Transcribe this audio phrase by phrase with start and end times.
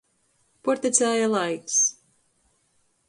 [0.67, 1.77] Puortecēja laiks.